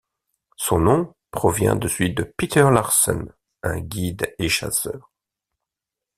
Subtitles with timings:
[0.57, 5.11] Son nom provient de celui de Peter Larsen, un guide et chasseur.